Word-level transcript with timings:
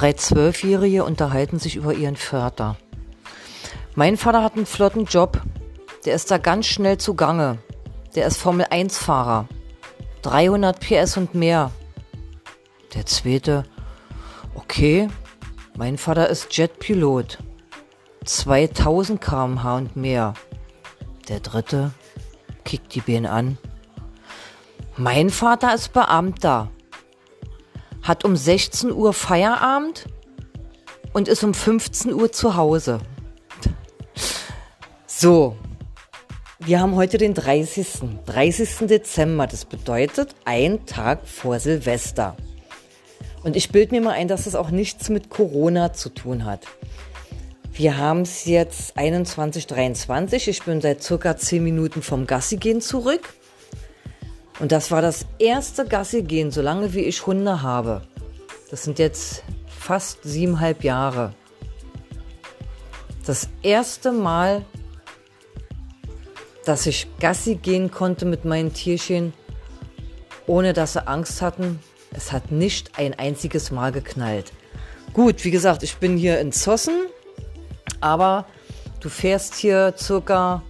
Drei 0.00 0.14
Zwölfjährige 0.14 1.04
unterhalten 1.04 1.58
sich 1.58 1.76
über 1.76 1.92
ihren 1.92 2.16
Vater. 2.16 2.78
Mein 3.94 4.16
Vater 4.16 4.42
hat 4.42 4.56
einen 4.56 4.64
flotten 4.64 5.04
Job. 5.04 5.42
Der 6.06 6.14
ist 6.14 6.30
da 6.30 6.38
ganz 6.38 6.64
schnell 6.64 6.96
zugange. 6.96 7.58
Der 8.14 8.26
ist 8.26 8.38
Formel-1-Fahrer. 8.38 9.46
300 10.22 10.80
PS 10.80 11.18
und 11.18 11.34
mehr. 11.34 11.70
Der 12.94 13.04
zweite, 13.04 13.64
okay, 14.54 15.08
mein 15.76 15.98
Vater 15.98 16.30
ist 16.30 16.56
Jetpilot. 16.56 17.36
2000 18.24 19.20
km/h 19.20 19.76
und 19.76 19.96
mehr. 19.96 20.32
Der 21.28 21.40
dritte 21.40 21.90
kickt 22.64 22.94
die 22.94 23.02
Beine 23.02 23.30
an. 23.30 23.58
Mein 24.96 25.28
Vater 25.28 25.74
ist 25.74 25.92
Beamter 25.92 26.70
hat 28.02 28.24
um 28.24 28.36
16 28.36 28.92
Uhr 28.92 29.12
Feierabend 29.12 30.06
und 31.12 31.28
ist 31.28 31.44
um 31.44 31.54
15 31.54 32.12
Uhr 32.14 32.32
zu 32.32 32.56
Hause. 32.56 33.00
So, 35.06 35.56
wir 36.60 36.80
haben 36.80 36.94
heute 36.94 37.18
den 37.18 37.34
30. 37.34 37.86
30. 38.26 38.86
Dezember. 38.86 39.46
Das 39.46 39.64
bedeutet 39.64 40.34
ein 40.44 40.84
Tag 40.86 41.26
vor 41.26 41.58
Silvester. 41.58 42.36
Und 43.42 43.56
ich 43.56 43.70
bilde 43.70 43.94
mir 43.94 44.02
mal 44.02 44.12
ein, 44.12 44.28
dass 44.28 44.46
es 44.46 44.54
auch 44.54 44.70
nichts 44.70 45.08
mit 45.08 45.30
Corona 45.30 45.92
zu 45.92 46.10
tun 46.10 46.44
hat. 46.44 46.66
Wir 47.72 47.96
haben 47.96 48.22
es 48.22 48.44
jetzt 48.44 48.98
21.23. 48.98 50.48
Ich 50.48 50.62
bin 50.64 50.82
seit 50.82 51.02
circa 51.02 51.36
10 51.36 51.64
Minuten 51.64 52.02
vom 52.02 52.26
Gassi 52.26 52.58
gehen 52.58 52.82
zurück. 52.82 53.32
Und 54.60 54.72
das 54.72 54.90
war 54.90 55.00
das 55.00 55.24
erste 55.38 55.86
Gassi 55.86 56.22
gehen, 56.22 56.50
solange 56.50 56.92
wie 56.92 57.00
ich 57.00 57.26
Hunde 57.26 57.62
habe. 57.62 58.02
Das 58.70 58.84
sind 58.84 58.98
jetzt 58.98 59.42
fast 59.66 60.22
siebeneinhalb 60.22 60.84
Jahre. 60.84 61.34
Das 63.24 63.48
erste 63.62 64.12
Mal, 64.12 64.64
dass 66.66 66.86
ich 66.86 67.08
Gassi 67.20 67.54
gehen 67.54 67.90
konnte 67.90 68.26
mit 68.26 68.44
meinen 68.44 68.74
Tierchen, 68.74 69.32
ohne 70.46 70.74
dass 70.74 70.92
sie 70.92 71.08
Angst 71.08 71.40
hatten. 71.40 71.80
Es 72.12 72.30
hat 72.30 72.52
nicht 72.52 72.98
ein 72.98 73.18
einziges 73.18 73.70
Mal 73.70 73.92
geknallt. 73.92 74.52
Gut, 75.14 75.42
wie 75.44 75.50
gesagt, 75.50 75.82
ich 75.82 75.96
bin 75.96 76.18
hier 76.18 76.38
in 76.38 76.52
Zossen, 76.52 77.06
aber 78.00 78.46
du 79.00 79.08
fährst 79.08 79.54
hier 79.54 79.94
circa 79.96 80.62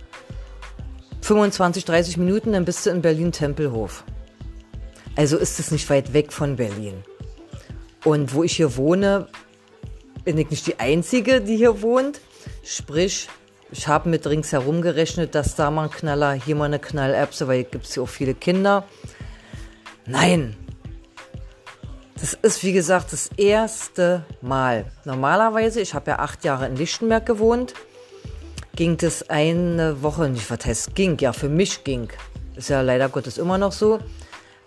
25, 1.31 1.84
30 1.84 2.17
Minuten, 2.17 2.55
dann 2.55 2.64
bist 2.64 2.84
du 2.84 2.91
in 2.91 3.03
Berlin-Tempelhof. 3.03 4.03
Also 5.14 5.37
ist 5.37 5.61
es 5.61 5.70
nicht 5.70 5.89
weit 5.89 6.12
weg 6.12 6.33
von 6.33 6.56
Berlin. 6.56 7.05
Und 8.05 8.34
wo 8.34 8.42
ich 8.42 8.56
hier 8.56 8.77
wohne, 8.77 9.28
bin 10.25 10.37
ich 10.39 10.50
nicht 10.50 10.67
die 10.67 10.81
Einzige, 10.81 11.41
die 11.41 11.56
hier 11.56 11.83
wohnt. 11.83 12.20
Sprich, 12.64 13.28
ich 13.70 13.87
habe 13.87 14.09
mit 14.09 14.27
ringsherum 14.27 14.83
gerechnet, 14.83 15.37
dass 15.37 15.55
da 15.55 15.70
mal 15.70 15.84
ein 15.84 15.91
Knaller, 15.92 16.33
hier 16.33 16.56
mal 16.56 16.64
eine 16.64 16.81
Knallerbse, 16.81 17.47
weil 17.47 17.62
gibt 17.62 17.87
es 17.87 17.94
hier 17.94 18.03
auch 18.03 18.09
viele 18.09 18.34
Kinder. 18.34 18.83
Nein. 20.06 20.56
Das 22.20 22.34
ist, 22.34 22.65
wie 22.65 22.72
gesagt, 22.72 23.12
das 23.12 23.31
erste 23.37 24.25
Mal. 24.42 24.87
Normalerweise, 25.05 25.81
ich 25.81 25.94
habe 25.94 26.11
ja 26.11 26.19
acht 26.19 26.44
Jahre 26.44 26.67
in 26.67 26.75
Lichtenberg 26.75 27.25
gewohnt 27.25 27.72
ging 28.81 28.97
das 28.97 29.28
eine 29.28 30.03
Woche, 30.03 30.31
nicht 30.31 30.50
was 30.50 30.64
heißt 30.64 30.95
ging, 30.95 31.19
ja 31.19 31.34
für 31.34 31.50
mich 31.50 31.84
ging, 31.84 32.09
ist 32.56 32.70
ja 32.70 32.81
leider 32.81 33.11
Gottes 33.11 33.37
immer 33.37 33.59
noch 33.59 33.72
so. 33.72 33.98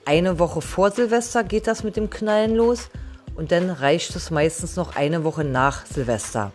Eine 0.06 0.38
Woche 0.38 0.62
vor 0.62 0.92
Silvester 0.92 1.44
geht 1.44 1.66
das 1.66 1.84
mit 1.84 1.96
dem 1.96 2.12
Knallen 2.12 2.54
los 2.54 2.92
und 3.36 3.52
dann 3.52 3.72
reicht 3.72 4.16
es 4.16 4.30
meistens 4.30 4.76
noch 4.76 4.96
eine 4.96 5.24
Woche 5.24 5.44
nach 5.44 5.88
Silvester. 5.88 6.52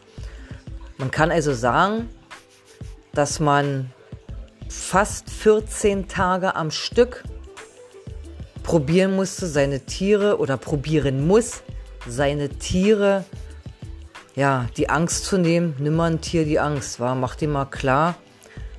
Man 0.99 1.10
kann 1.10 1.33
also 1.33 1.53
sagen, 1.53 2.09
dass 3.12 3.41
man 3.41 3.91
fast 4.69 5.28
14 5.28 6.06
Tage 6.06 6.54
am 6.54 6.71
Stück 6.71 7.25
probieren 8.62 9.16
musste, 9.16 9.49
seine 9.49 9.81
Tiere 9.81 10.38
oder 10.38 10.59
probieren 10.59 11.27
muss, 11.27 11.62
seine 12.06 12.50
Tiere 12.50 13.25
ja, 14.38 14.69
die 14.76 14.88
Angst 14.88 15.25
zu 15.25 15.37
nehmen, 15.37 15.75
nimm 15.81 15.97
mal 15.97 16.12
ein 16.12 16.21
Tier 16.21 16.44
die 16.44 16.60
Angst, 16.60 17.00
war, 17.00 17.16
mach 17.16 17.34
dir 17.34 17.49
mal 17.49 17.65
klar, 17.65 18.15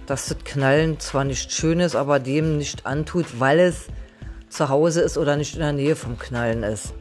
dass 0.05 0.27
das 0.27 0.37
Knallen 0.45 1.01
zwar 1.01 1.25
nicht 1.25 1.51
schön 1.51 1.81
ist, 1.81 1.97
aber 1.97 2.21
dem 2.21 2.57
nicht 2.57 2.85
antut, 2.85 3.41
weil 3.41 3.59
es 3.59 3.87
zu 4.47 4.69
Hause 4.69 5.01
ist 5.01 5.17
oder 5.17 5.35
nicht 5.35 5.55
in 5.55 5.59
der 5.59 5.73
Nähe 5.73 5.97
vom 5.97 6.17
Knallen 6.17 6.63
ist. 6.63 6.93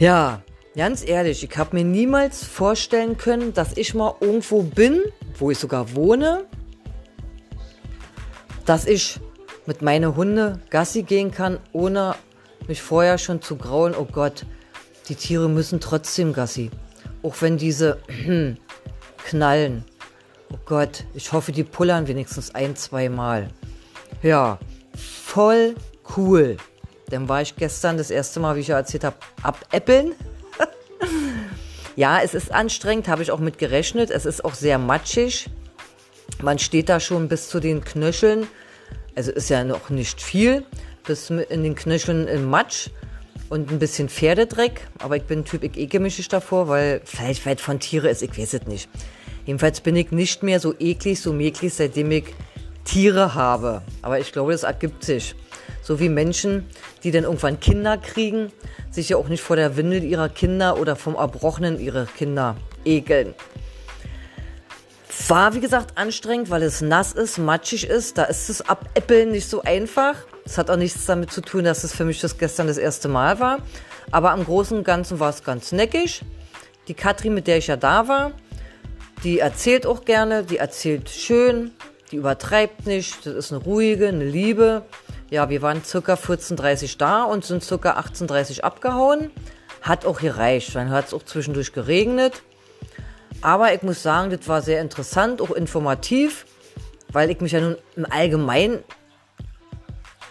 Ja, 0.00 0.42
ganz 0.76 1.06
ehrlich, 1.06 1.44
ich 1.44 1.56
habe 1.56 1.76
mir 1.76 1.84
niemals 1.84 2.42
vorstellen 2.42 3.16
können, 3.16 3.54
dass 3.54 3.76
ich 3.76 3.94
mal 3.94 4.16
irgendwo 4.20 4.62
bin, 4.62 5.00
wo 5.38 5.52
ich 5.52 5.58
sogar 5.58 5.94
wohne, 5.94 6.44
dass 8.64 8.84
ich 8.84 9.20
mit 9.64 9.80
meinen 9.80 10.16
Hunde 10.16 10.58
Gassi 10.70 11.04
gehen 11.04 11.30
kann, 11.30 11.60
ohne 11.72 12.16
mich 12.66 12.82
vorher 12.82 13.16
schon 13.16 13.42
zu 13.42 13.54
grauen, 13.54 13.94
oh 13.96 14.08
Gott, 14.10 14.44
die 15.08 15.14
Tiere 15.14 15.48
müssen 15.48 15.78
trotzdem 15.78 16.32
Gassi. 16.32 16.72
Auch 17.28 17.42
wenn 17.42 17.58
diese 17.58 17.98
knallen. 19.26 19.84
Oh 20.50 20.56
Gott, 20.64 21.04
ich 21.12 21.30
hoffe, 21.30 21.52
die 21.52 21.62
pullern 21.62 22.08
wenigstens 22.08 22.54
ein, 22.54 22.74
zwei 22.74 23.10
Mal. 23.10 23.48
Ja, 24.22 24.58
voll 24.96 25.74
cool. 26.16 26.56
Dann 27.10 27.28
war 27.28 27.42
ich 27.42 27.54
gestern 27.54 27.98
das 27.98 28.10
erste 28.10 28.40
Mal, 28.40 28.56
wie 28.56 28.60
ich 28.60 28.68
ja 28.68 28.78
erzählt 28.78 29.04
habe, 29.04 29.16
abäppeln. 29.42 30.14
ja, 31.96 32.18
es 32.22 32.32
ist 32.32 32.50
anstrengend, 32.50 33.08
habe 33.08 33.22
ich 33.22 33.30
auch 33.30 33.40
mit 33.40 33.58
gerechnet. 33.58 34.10
Es 34.10 34.24
ist 34.24 34.42
auch 34.42 34.54
sehr 34.54 34.78
matschig. 34.78 35.50
Man 36.40 36.58
steht 36.58 36.88
da 36.88 36.98
schon 36.98 37.28
bis 37.28 37.50
zu 37.50 37.60
den 37.60 37.84
Knöcheln. 37.84 38.46
Also 39.14 39.32
ist 39.32 39.50
ja 39.50 39.64
noch 39.64 39.90
nicht 39.90 40.22
viel. 40.22 40.64
Bis 41.06 41.28
in 41.28 41.62
den 41.62 41.74
Knöcheln 41.74 42.26
im 42.26 42.48
Matsch 42.48 42.88
und 43.48 43.70
ein 43.70 43.78
bisschen 43.78 44.08
Pferdedreck. 44.08 44.86
Aber 44.98 45.16
ich 45.16 45.24
bin 45.24 45.44
Typ, 45.44 45.64
ekel 45.64 46.00
mich 46.00 46.28
davor, 46.28 46.68
weil 46.68 47.00
vielleicht 47.04 47.46
weit 47.46 47.60
von 47.60 47.80
Tiere 47.80 48.08
ist, 48.08 48.22
ich 48.22 48.36
weiß 48.36 48.54
es 48.54 48.66
nicht. 48.66 48.88
Jedenfalls 49.46 49.80
bin 49.80 49.96
ich 49.96 50.10
nicht 50.10 50.42
mehr 50.42 50.60
so 50.60 50.74
eklig, 50.78 51.20
so 51.20 51.32
mäklig, 51.32 51.72
seitdem 51.72 52.10
ich 52.10 52.24
Tiere 52.84 53.34
habe. 53.34 53.82
Aber 54.02 54.18
ich 54.18 54.32
glaube, 54.32 54.52
das 54.52 54.62
ergibt 54.62 55.04
sich. 55.04 55.34
So 55.82 56.00
wie 56.00 56.08
Menschen, 56.08 56.66
die 57.02 57.10
dann 57.10 57.24
irgendwann 57.24 57.60
Kinder 57.60 57.96
kriegen, 57.96 58.52
sich 58.90 59.10
ja 59.10 59.16
auch 59.16 59.28
nicht 59.28 59.42
vor 59.42 59.56
der 59.56 59.76
Windel 59.76 60.04
ihrer 60.04 60.28
Kinder 60.28 60.78
oder 60.78 60.96
vom 60.96 61.14
Erbrochenen 61.14 61.80
ihrer 61.80 62.06
Kinder 62.06 62.56
ekeln. 62.84 63.34
War, 65.28 65.54
wie 65.54 65.60
gesagt, 65.60 65.96
anstrengend, 65.96 66.50
weil 66.50 66.62
es 66.62 66.80
nass 66.80 67.12
ist, 67.12 67.38
matschig 67.38 67.86
ist. 67.86 68.18
Da 68.18 68.24
ist 68.24 68.48
das 68.48 68.68
Abäppeln 68.68 69.30
nicht 69.30 69.48
so 69.48 69.62
einfach. 69.62 70.16
Es 70.48 70.56
hat 70.56 70.70
auch 70.70 70.76
nichts 70.76 71.04
damit 71.04 71.30
zu 71.30 71.42
tun, 71.42 71.64
dass 71.64 71.84
es 71.84 71.94
für 71.94 72.06
mich 72.06 72.22
das 72.22 72.38
gestern 72.38 72.68
das 72.68 72.78
erste 72.78 73.06
Mal 73.06 73.38
war. 73.38 73.58
Aber 74.10 74.30
am 74.30 74.46
Großen 74.46 74.78
und 74.78 74.82
Ganzen 74.82 75.20
war 75.20 75.28
es 75.28 75.44
ganz 75.44 75.72
neckig. 75.72 76.22
Die 76.88 76.94
Katrin, 76.94 77.34
mit 77.34 77.46
der 77.46 77.58
ich 77.58 77.66
ja 77.66 77.76
da 77.76 78.08
war, 78.08 78.32
die 79.24 79.40
erzählt 79.40 79.84
auch 79.84 80.06
gerne, 80.06 80.44
die 80.44 80.56
erzählt 80.56 81.10
schön, 81.10 81.72
die 82.10 82.16
übertreibt 82.16 82.86
nicht. 82.86 83.26
Das 83.26 83.34
ist 83.34 83.52
eine 83.52 83.62
ruhige, 83.62 84.08
eine 84.08 84.24
Liebe. 84.24 84.86
Ja, 85.28 85.50
wir 85.50 85.60
waren 85.60 85.84
circa 85.84 86.14
14.30 86.14 86.96
da 86.96 87.24
und 87.24 87.44
sind 87.44 87.62
circa 87.62 87.98
18.30 87.98 88.62
abgehauen. 88.62 89.30
Hat 89.82 90.06
auch 90.06 90.18
gereicht. 90.18 90.74
Dann 90.74 90.88
hat 90.88 91.08
es 91.08 91.14
auch 91.14 91.24
zwischendurch 91.24 91.74
geregnet. 91.74 92.42
Aber 93.42 93.74
ich 93.74 93.82
muss 93.82 94.02
sagen, 94.02 94.30
das 94.30 94.48
war 94.48 94.62
sehr 94.62 94.80
interessant, 94.80 95.42
auch 95.42 95.50
informativ, 95.50 96.46
weil 97.12 97.30
ich 97.30 97.42
mich 97.42 97.52
ja 97.52 97.60
nun 97.60 97.76
im 97.96 98.06
Allgemeinen 98.10 98.82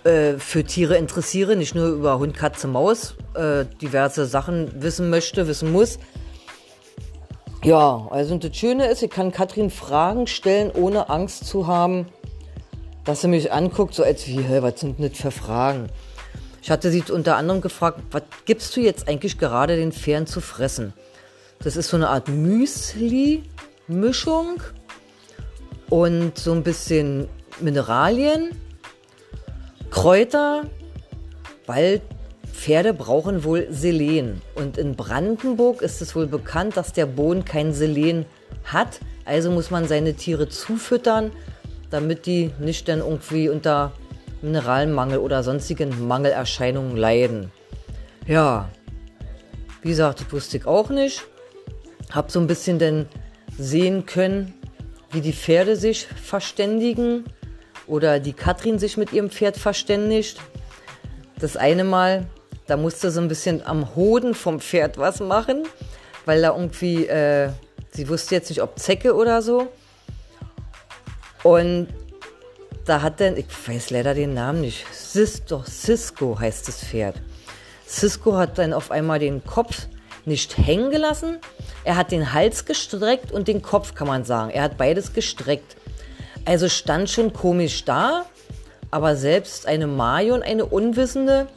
äh, 0.08 0.40
für 0.40 0.64
Tiere 0.64 0.96
interessiere, 0.96 1.58
nicht 1.58 1.76
nur 1.76 1.88
über 1.90 2.18
Hund, 2.18 2.34
Katze, 2.36 2.68
Maus, 2.68 3.16
äh, 3.36 3.66
diverse 3.82 4.26
Sachen 4.26 4.82
wissen 4.82 5.10
möchte, 5.10 5.48
wissen 5.48 5.72
muss. 5.72 6.00
Ja, 7.64 8.08
also 8.10 8.38
das 8.38 8.56
Schöne 8.56 8.88
ist, 8.88 9.04
ich 9.04 9.10
kann 9.10 9.34
Katrin 9.34 9.70
Fragen 9.70 10.26
stellen, 10.28 10.72
ohne 10.72 11.10
Angst 11.10 11.46
zu 11.46 11.68
haben, 11.68 12.06
dass 13.04 13.20
sie 13.22 13.28
mich 13.28 13.52
anguckt, 13.52 13.94
so 13.94 14.04
als 14.04 14.28
wie, 14.28 14.42
hey, 14.42 14.64
was 14.64 14.80
sind 14.80 15.04
das 15.04 15.18
für 15.18 15.32
Fragen? 15.32 15.90
Ich 16.62 16.72
hatte 16.72 16.90
sie 16.90 17.04
unter 17.10 17.36
anderem 17.36 17.60
gefragt, 17.60 18.00
was 18.12 18.24
gibst 18.46 18.78
du 18.78 18.80
jetzt 18.80 19.10
eigentlich 19.10 19.38
gerade 19.38 19.76
den 19.76 19.92
Pferden 19.92 20.26
zu 20.26 20.40
fressen? 20.40 20.94
Das 21.60 21.76
ist 21.76 21.90
so 21.90 21.98
eine 21.98 22.08
Art 22.10 22.30
Müsli-Mischung 22.30 23.44
und 25.90 26.38
so 26.38 26.54
ein 26.54 26.64
bisschen 26.64 27.28
Mineralien 27.60 28.52
Kräuter, 29.98 30.66
weil 31.66 32.02
Pferde 32.54 32.94
brauchen 32.94 33.44
wohl 33.44 33.66
Selen. 33.72 34.44
Und 34.54 34.78
in 34.78 34.96
Brandenburg 34.96 35.82
ist 35.82 36.04
es 36.04 36.16
wohl 36.16 36.28
bekannt, 36.28 36.78
dass 36.78 36.94
der 36.94 37.08
Boden 37.08 37.46
kein 37.46 37.74
Selen 37.74 38.28
hat. 38.64 39.00
Also 39.26 39.50
muss 39.50 39.72
man 39.72 39.88
seine 39.88 40.14
Tiere 40.14 40.50
zufüttern, 40.50 41.32
damit 41.90 42.28
die 42.28 42.52
nicht 42.60 42.88
dann 42.88 43.00
irgendwie 43.00 43.50
unter 43.50 43.92
Mineralmangel 44.44 45.18
oder 45.18 45.42
sonstigen 45.42 46.08
Mangelerscheinungen 46.08 46.96
leiden. 46.96 47.52
Ja, 48.28 48.70
Wie 49.82 49.90
gesagt, 49.90 50.22
das 50.22 50.32
wusste 50.32 50.58
ich 50.58 50.68
auch 50.68 50.92
nicht. 50.92 51.26
Hab 52.12 52.30
so 52.30 52.40
ein 52.40 52.46
bisschen 52.46 52.78
denn 52.78 53.08
sehen 53.58 54.06
können, 54.06 54.54
wie 55.10 55.22
die 55.22 55.34
Pferde 55.34 55.76
sich 55.76 56.06
verständigen 56.06 57.24
oder 57.88 58.20
die 58.20 58.34
Katrin 58.34 58.80
sich 58.80 58.98
mit 58.98 59.14
ihrem 59.14 59.30
Pferd 59.30 59.58
verständigt. 59.58 60.40
Das 61.40 61.58
eine 61.58 61.84
Mal, 61.84 62.28
da 62.68 62.78
musste 62.78 63.12
so 63.12 63.22
ein 63.22 63.28
bisschen 63.28 63.66
am 63.66 63.96
Hoden 63.96 64.36
vom 64.36 64.60
Pferd 64.60 64.98
was 64.98 65.20
machen, 65.20 65.64
weil 66.26 66.42
da 66.42 66.56
irgendwie, 66.56 67.08
äh, 67.08 67.50
sie 67.92 68.10
wusste 68.10 68.36
jetzt 68.36 68.50
nicht, 68.50 68.62
ob 68.62 68.78
Zecke 68.78 69.16
oder 69.16 69.42
so. 69.42 69.68
Und 71.44 71.88
da 72.86 73.02
hat 73.02 73.20
dann, 73.22 73.38
ich 73.38 73.46
weiß 73.68 73.90
leider 73.92 74.14
den 74.14 74.34
Namen 74.34 74.62
nicht, 74.62 74.86
Sis, 74.94 75.44
doch 75.46 75.66
Cisco 75.66 76.40
heißt 76.40 76.68
das 76.68 76.84
Pferd. 76.84 77.22
Cisco 77.88 78.36
hat 78.36 78.58
dann 78.58 78.74
auf 78.74 78.92
einmal 78.92 79.20
den 79.20 79.44
Kopf 79.44 79.88
nicht 80.26 80.58
hängen 80.58 80.92
gelassen. 80.92 81.38
Er 81.86 81.96
hat 81.96 82.12
den 82.12 82.34
Hals 82.34 82.66
gestreckt 82.66 83.32
und 83.32 83.48
den 83.48 83.62
Kopf, 83.62 83.96
kann 83.96 84.08
man 84.08 84.26
sagen. 84.26 84.52
Er 84.52 84.64
hat 84.64 84.78
beides 84.78 85.14
gestreckt. 85.14 85.78
Also 86.48 86.70
stand 86.70 87.10
schon 87.10 87.34
komisch 87.34 87.84
da, 87.84 88.26
aber 88.90 89.18
selbst 89.18 89.68
eine 89.68 89.86
Marion, 89.86 90.42
eine 90.42 90.66
Unwissende, 90.66 91.48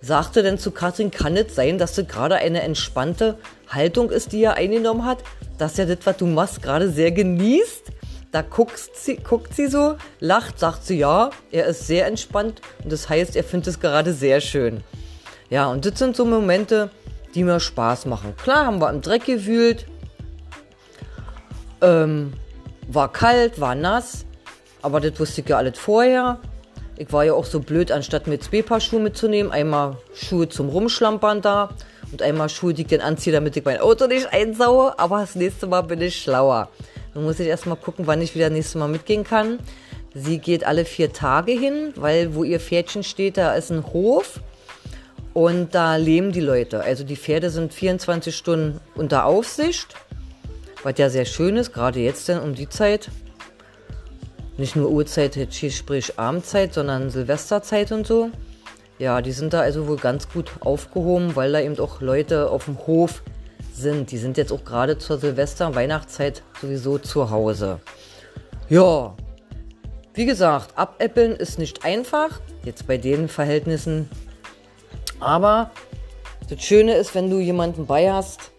sagte 0.00 0.42
dann 0.42 0.58
zu 0.58 0.72
Katrin, 0.72 1.12
kann 1.12 1.36
es 1.36 1.54
sein, 1.54 1.78
dass 1.78 1.94
das 1.94 2.08
gerade 2.08 2.34
eine 2.34 2.62
entspannte 2.62 3.38
Haltung 3.68 4.10
ist, 4.10 4.32
die 4.32 4.42
er 4.42 4.54
eingenommen 4.54 5.04
hat, 5.04 5.18
dass 5.56 5.78
er 5.78 5.86
das, 5.86 5.98
was 6.02 6.16
du 6.16 6.26
machst, 6.26 6.62
gerade 6.62 6.90
sehr 6.90 7.12
genießt? 7.12 7.92
Da 8.32 8.42
guckt 8.42 8.76
sie, 8.92 9.18
guckt 9.18 9.54
sie 9.54 9.68
so, 9.68 9.94
lacht, 10.18 10.58
sagt 10.58 10.84
sie 10.84 10.98
ja, 10.98 11.30
er 11.52 11.66
ist 11.66 11.86
sehr 11.86 12.08
entspannt 12.08 12.60
und 12.82 12.90
das 12.90 13.08
heißt, 13.08 13.36
er 13.36 13.44
findet 13.44 13.68
es 13.68 13.78
gerade 13.78 14.12
sehr 14.12 14.40
schön. 14.40 14.82
Ja, 15.48 15.68
und 15.70 15.86
das 15.86 16.00
sind 16.00 16.16
so 16.16 16.24
Momente, 16.24 16.90
die 17.36 17.44
mir 17.44 17.60
Spaß 17.60 18.06
machen. 18.06 18.34
Klar 18.36 18.66
haben 18.66 18.80
wir 18.80 18.90
im 18.90 19.00
Dreck 19.00 19.26
gewühlt, 19.26 19.86
ähm, 21.80 22.32
war 22.94 23.12
kalt, 23.12 23.60
war 23.60 23.74
nass, 23.74 24.24
aber 24.82 25.00
das 25.00 25.18
wusste 25.18 25.40
ich 25.40 25.48
ja 25.48 25.56
alles 25.56 25.78
vorher. 25.78 26.38
Ich 26.96 27.12
war 27.12 27.24
ja 27.24 27.32
auch 27.32 27.44
so 27.44 27.60
blöd, 27.60 27.90
anstatt 27.90 28.26
mir 28.26 28.38
zwei 28.38 28.62
Paar 28.62 28.80
Schuhe 28.80 29.00
mitzunehmen, 29.00 29.50
einmal 29.50 29.96
Schuhe 30.14 30.48
zum 30.48 30.68
Rumschlampern 30.68 31.40
da 31.40 31.70
und 32.10 32.22
einmal 32.22 32.48
Schuhe, 32.48 32.74
die 32.74 32.82
ich 32.82 32.88
dann 32.88 33.00
anziehe, 33.00 33.32
damit 33.32 33.56
ich 33.56 33.64
mein 33.64 33.80
Auto 33.80 34.06
nicht 34.06 34.32
einsaue. 34.32 34.98
Aber 34.98 35.20
das 35.20 35.34
nächste 35.34 35.66
Mal 35.66 35.82
bin 35.82 36.00
ich 36.00 36.20
schlauer. 36.20 36.68
Dann 37.14 37.24
muss 37.24 37.40
ich 37.40 37.48
erstmal 37.48 37.76
gucken, 37.76 38.06
wann 38.06 38.20
ich 38.20 38.34
wieder 38.34 38.48
das 38.48 38.56
nächste 38.56 38.78
Mal 38.78 38.88
mitgehen 38.88 39.24
kann. 39.24 39.58
Sie 40.14 40.38
geht 40.38 40.64
alle 40.64 40.84
vier 40.84 41.12
Tage 41.12 41.52
hin, 41.52 41.94
weil 41.96 42.34
wo 42.34 42.44
ihr 42.44 42.60
Pferdchen 42.60 43.02
steht, 43.02 43.38
da 43.38 43.54
ist 43.54 43.70
ein 43.70 43.86
Hof 43.92 44.40
und 45.32 45.74
da 45.74 45.96
leben 45.96 46.32
die 46.32 46.40
Leute. 46.40 46.82
Also 46.82 47.04
die 47.04 47.16
Pferde 47.16 47.48
sind 47.48 47.72
24 47.72 48.36
Stunden 48.36 48.80
unter 48.94 49.24
Aufsicht, 49.24 49.94
was 50.82 50.94
ja 50.98 51.10
sehr 51.10 51.24
schön 51.24 51.56
ist, 51.56 51.72
gerade 51.72 52.00
jetzt 52.00 52.28
denn 52.28 52.38
um 52.40 52.54
die 52.54 52.68
Zeit. 52.68 53.10
Nicht 54.56 54.76
nur 54.76 54.90
Uhrzeit, 54.90 55.36
sprich 55.52 56.18
Abendzeit, 56.18 56.74
sondern 56.74 57.10
Silvesterzeit 57.10 57.90
und 57.90 58.06
so. 58.06 58.30
Ja, 58.98 59.20
die 59.20 59.32
sind 59.32 59.52
da 59.52 59.60
also 59.60 59.88
wohl 59.88 59.96
ganz 59.96 60.28
gut 60.28 60.52
aufgehoben, 60.60 61.34
weil 61.34 61.52
da 61.52 61.60
eben 61.60 61.78
auch 61.80 62.00
Leute 62.00 62.50
auf 62.50 62.66
dem 62.66 62.78
Hof 62.86 63.22
sind. 63.74 64.12
Die 64.12 64.18
sind 64.18 64.36
jetzt 64.36 64.52
auch 64.52 64.64
gerade 64.64 64.98
zur 64.98 65.18
Silvester- 65.18 65.74
Weihnachtszeit 65.74 66.42
sowieso 66.60 66.98
zu 66.98 67.30
Hause. 67.30 67.80
Ja, 68.68 69.16
wie 70.14 70.26
gesagt, 70.26 70.78
abäppeln 70.78 71.34
ist 71.34 71.58
nicht 71.58 71.84
einfach. 71.84 72.40
Jetzt 72.64 72.86
bei 72.86 72.98
den 72.98 73.28
Verhältnissen. 73.28 74.08
Aber 75.18 75.70
das 76.48 76.62
Schöne 76.62 76.94
ist, 76.94 77.14
wenn 77.14 77.30
du 77.30 77.40
jemanden 77.40 77.86
bei 77.86 78.12
hast, 78.12 78.51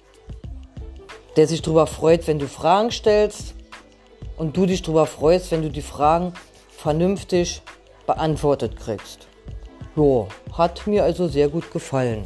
der 1.36 1.48
sich 1.48 1.62
darüber 1.62 1.88
freut, 1.88 2.28
wenn 2.28 2.40
du 2.40 2.48
Fragen 2.48 2.92
stellst 2.92 3.56
und 4.38 4.56
du 4.56 4.66
dich 4.66 4.82
darüber 4.82 5.06
freust, 5.06 5.52
wenn 5.52 5.62
du 5.62 5.70
die 5.70 5.82
Fragen 5.82 6.34
vernünftig 6.70 7.62
beantwortet 8.06 8.78
kriegst. 8.78 9.28
Jo, 9.96 10.28
hat 10.52 10.86
mir 10.88 11.04
also 11.04 11.28
sehr 11.28 11.50
gut 11.50 11.72
gefallen. 11.72 12.24